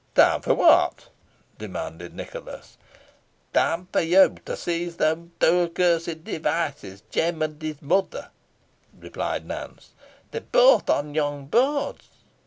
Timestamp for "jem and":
7.11-7.61